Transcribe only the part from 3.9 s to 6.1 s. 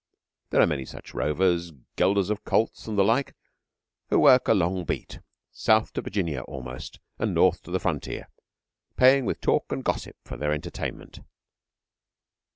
who work a long beat, south to